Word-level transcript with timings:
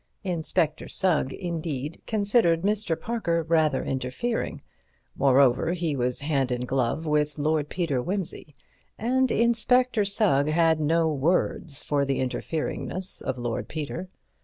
Inspector 0.23 0.87
Sugg, 0.87 1.31
indeed, 1.31 2.01
considered 2.07 2.63
Mr. 2.63 2.99
Parker 2.99 3.43
rather 3.43 3.83
interfering; 3.85 4.63
moreover, 5.15 5.73
he 5.73 5.95
was 5.95 6.21
hand 6.21 6.51
in 6.51 6.61
glove 6.61 7.05
with 7.05 7.37
Lord 7.37 7.69
Peter 7.69 8.01
Wimsey, 8.01 8.55
and 8.97 9.29
Inspector 9.29 10.03
Sugg 10.05 10.47
had 10.47 10.79
no 10.79 11.07
words 11.13 11.85
for 11.85 12.03
the 12.03 12.19
interferingness 12.19 13.21
of 13.21 13.37
Lord 13.37 13.67
Peter. 13.67 14.09